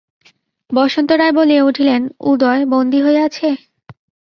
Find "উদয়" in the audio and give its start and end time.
2.21-2.63